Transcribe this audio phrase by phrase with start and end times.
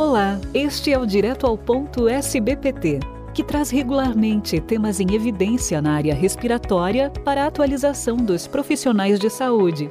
[0.00, 3.00] Olá, este é o Direto ao Ponto SBPT,
[3.34, 9.28] que traz regularmente temas em evidência na área respiratória para a atualização dos profissionais de
[9.28, 9.90] saúde.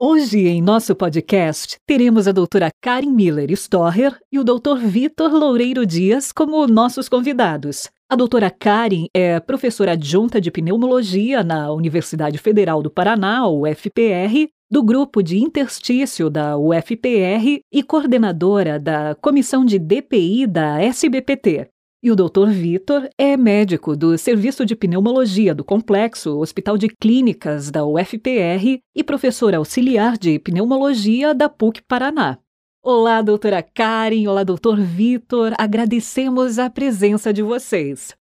[0.00, 5.86] Hoje, em nosso podcast, teremos a doutora Karen Miller Storrer e o doutor Vitor Loureiro
[5.86, 7.88] Dias como nossos convidados.
[8.10, 14.82] A doutora Karen é professora adjunta de pneumologia na Universidade Federal do Paraná, UFPR, do
[14.82, 21.70] grupo de interstício da UFPR e coordenadora da comissão de DPI da SBPT.
[22.02, 22.48] E o Dr.
[22.50, 29.04] Vitor é médico do Serviço de Pneumologia do Complexo Hospital de Clínicas da UFPR e
[29.04, 32.38] professor auxiliar de Pneumologia da PUC Paraná.
[32.82, 38.14] Olá, doutora Karen, olá, doutor Vitor, agradecemos a presença de vocês.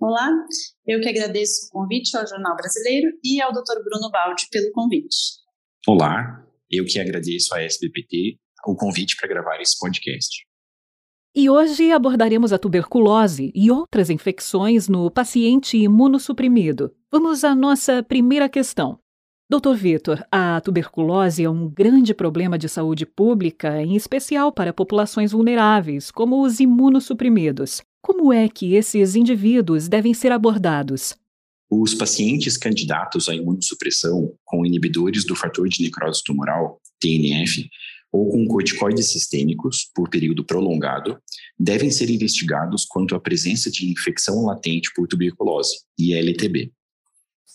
[0.00, 0.28] Olá,
[0.86, 3.82] eu que agradeço o convite ao Jornal Brasileiro e ao Dr.
[3.82, 5.43] Bruno Baldi pelo convite.
[5.86, 10.46] Olá, eu que agradeço à SBPT o convite para gravar esse podcast.
[11.36, 16.90] E hoje abordaremos a tuberculose e outras infecções no paciente imunossuprimido.
[17.12, 18.98] Vamos à nossa primeira questão.
[19.46, 25.32] Doutor Vitor, a tuberculose é um grande problema de saúde pública, em especial para populações
[25.32, 27.82] vulneráveis, como os imunossuprimidos.
[28.00, 31.14] Como é que esses indivíduos devem ser abordados?
[31.76, 37.68] Os pacientes candidatos à imunossupressão com inibidores do fator de necrose tumoral, TNF,
[38.12, 41.18] ou com corticoides sistêmicos por período prolongado,
[41.58, 46.70] devem ser investigados quanto à presença de infecção latente por tuberculose, ILTB.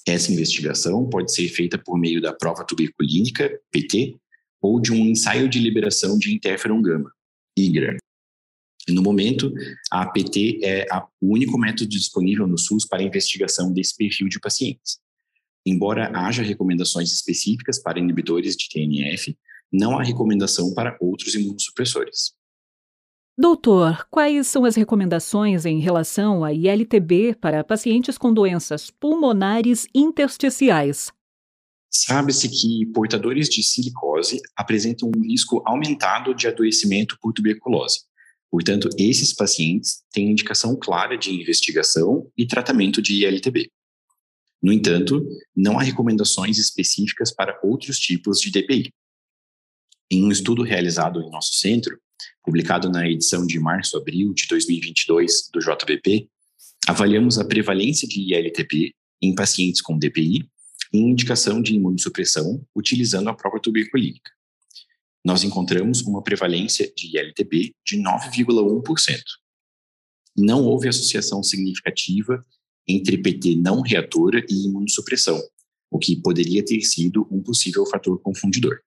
[0.05, 4.17] Essa investigação pode ser feita por meio da prova tuberculínica, PT,
[4.61, 7.09] ou de um ensaio de liberação de interferon gama,
[7.57, 7.97] IGRA,
[8.91, 9.53] no momento,
[9.91, 10.85] a APT é
[11.21, 14.99] o único método disponível no SUS para investigação desse perfil de pacientes.
[15.65, 19.37] Embora haja recomendações específicas para inibidores de TNF,
[19.71, 22.33] não há recomendação para outros imunossupressores.
[23.37, 31.09] Doutor, quais são as recomendações em relação à ILTB para pacientes com doenças pulmonares intersticiais?
[31.89, 38.08] Sabe-se que portadores de silicose apresentam um risco aumentado de adoecimento por tuberculose.
[38.51, 43.71] Portanto, esses pacientes têm indicação clara de investigação e tratamento de ILTB.
[44.61, 48.91] No entanto, não há recomendações específicas para outros tipos de DPI.
[50.11, 51.97] Em um estudo realizado em nosso centro,
[52.43, 56.27] publicado na edição de março-abril de 2022 do JBP,
[56.87, 60.49] avaliamos a prevalência de ILTB em pacientes com DPI
[60.91, 64.31] e indicação de imunossupressão utilizando a prova tuberculínica
[65.25, 69.19] nós encontramos uma prevalência de ILTB de 9,1%.
[70.37, 72.43] Não houve associação significativa
[72.87, 75.39] entre PT não reatora e imunossupressão,
[75.91, 78.79] o que poderia ter sido um possível fator confundidor.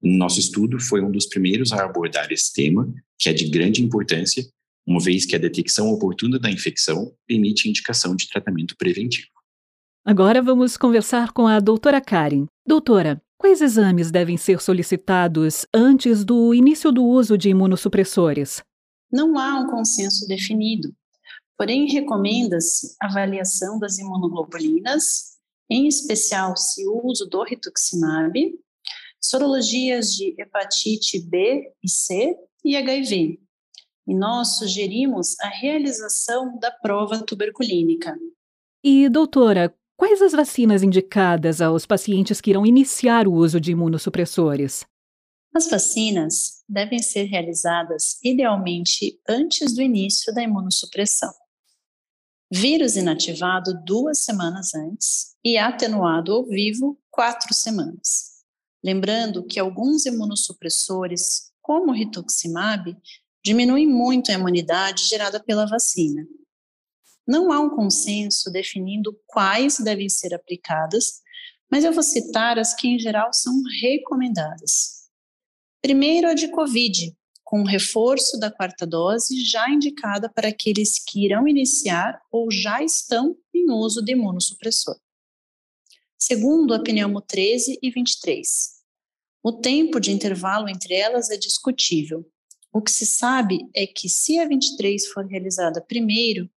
[0.00, 4.48] Nosso estudo foi um dos primeiros a abordar esse tema, que é de grande importância,
[4.86, 9.28] uma vez que a detecção oportuna da infecção permite indicação de tratamento preventivo.
[10.04, 12.46] Agora vamos conversar com a doutora Karen.
[12.66, 18.60] Doutora, Quais exames devem ser solicitados antes do início do uso de imunossupressores?
[19.12, 20.92] Não há um consenso definido,
[21.56, 25.38] porém recomenda-se avaliação das imunoglobulinas,
[25.70, 28.58] em especial se o uso do rituximab,
[29.22, 33.38] sorologias de hepatite B e C e HIV.
[34.08, 38.18] E nós sugerimos a realização da prova tuberculínica.
[38.82, 44.86] E, doutora, Quais as vacinas indicadas aos pacientes que irão iniciar o uso de imunossupressores?
[45.52, 51.34] As vacinas devem ser realizadas idealmente antes do início da imunossupressão.
[52.48, 58.44] Vírus inativado duas semanas antes e atenuado ao vivo quatro semanas.
[58.84, 62.96] Lembrando que alguns imunossupressores, como o rituximab,
[63.44, 66.24] diminuem muito a imunidade gerada pela vacina
[67.28, 71.20] não há um consenso definindo quais devem ser aplicadas,
[71.70, 73.52] mas eu vou citar as que, em geral, são
[73.82, 75.06] recomendadas.
[75.82, 77.14] Primeiro, a de Covid,
[77.44, 83.36] com reforço da quarta dose já indicada para aqueles que irão iniciar ou já estão
[83.54, 84.98] em uso de imunossupressor.
[86.18, 88.46] Segundo, a pneumo 13 e 23.
[89.42, 92.26] O tempo de intervalo entre elas é discutível.
[92.72, 96.50] O que se sabe é que, se a 23 for realizada primeiro,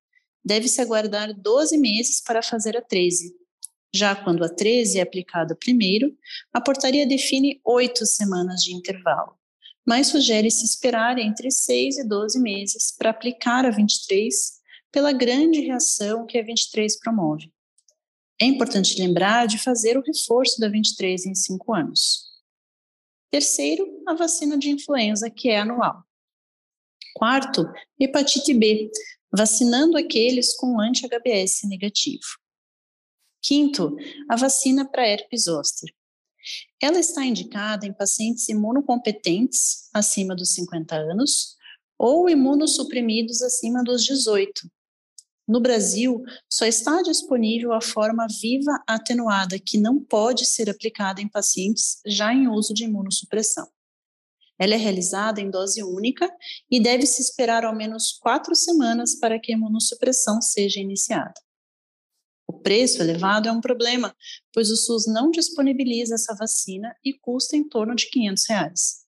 [0.43, 3.33] deve-se aguardar 12 meses para fazer a 13.
[3.93, 6.15] Já quando a 13 é aplicada primeiro,
[6.53, 9.37] a portaria define oito semanas de intervalo,
[9.85, 14.33] mas sugere-se esperar entre 6 e 12 meses para aplicar a 23
[14.91, 17.51] pela grande reação que a 23 promove.
[18.39, 22.31] É importante lembrar de fazer o reforço da 23 em 5 anos.
[23.29, 26.03] Terceiro, a vacina de influenza, que é anual.
[27.13, 27.65] Quarto,
[27.99, 28.89] hepatite B,
[29.31, 32.23] vacinando aqueles com anti-HBS negativo.
[33.41, 33.95] Quinto,
[34.29, 35.91] a vacina para herpes zoster.
[36.81, 41.55] Ela está indicada em pacientes imunocompetentes acima dos 50 anos
[41.97, 44.69] ou imunossuprimidos acima dos 18.
[45.47, 51.27] No Brasil, só está disponível a forma viva atenuada, que não pode ser aplicada em
[51.27, 53.67] pacientes já em uso de imunossupressão.
[54.61, 56.31] Ela é realizada em dose única
[56.69, 61.33] e deve-se esperar ao menos quatro semanas para que a imunossupressão seja iniciada.
[62.47, 64.15] O preço elevado é um problema,
[64.53, 69.01] pois o SUS não disponibiliza essa vacina e custa em torno de 500 reais.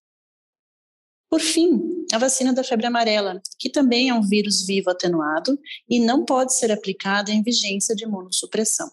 [1.29, 5.99] Por fim, a vacina da febre amarela, que também é um vírus vivo atenuado e
[5.99, 8.91] não pode ser aplicada em vigência de imunossupressão.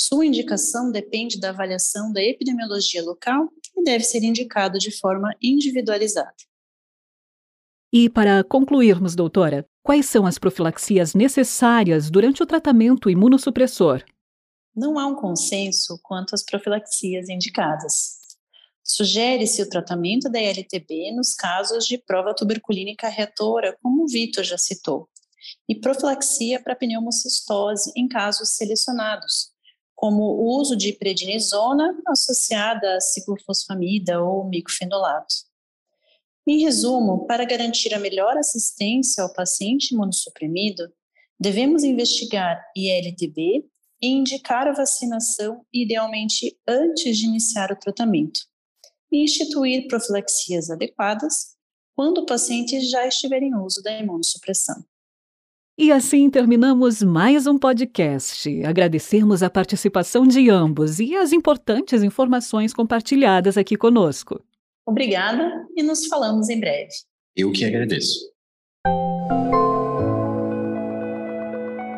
[0.00, 6.36] Sua indicação depende da avaliação da epidemiologia local e deve ser indicado de forma individualizada.
[7.92, 14.04] E para concluirmos, doutora, quais são as profilaxias necessárias durante o tratamento imunossupressor?
[14.76, 18.18] Não há um consenso quanto às profilaxias indicadas.
[18.84, 24.56] Sugere-se o tratamento da LTB nos casos de prova tuberculínica reatora, como o Vitor já
[24.56, 25.08] citou,
[25.68, 29.50] e profilaxia para pneumocistose em casos selecionados,
[29.98, 35.34] como o uso de prednisona associada a ciclofosfamida ou micofenolato.
[36.46, 40.84] Em resumo, para garantir a melhor assistência ao paciente imunossuprimido,
[41.38, 43.66] devemos investigar ILTB
[44.00, 48.38] e indicar a vacinação, idealmente antes de iniciar o tratamento,
[49.10, 51.56] e instituir profilaxias adequadas
[51.96, 54.76] quando o paciente já estiver em uso da imunossupressão.
[55.80, 58.64] E assim terminamos mais um podcast.
[58.64, 64.42] Agradecemos a participação de ambos e as importantes informações compartilhadas aqui conosco.
[64.84, 66.90] Obrigada e nos falamos em breve.
[67.36, 68.18] Eu que agradeço.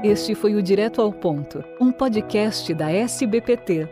[0.04, 3.88] Este foi o Direto ao Ponto, um podcast da SBPT,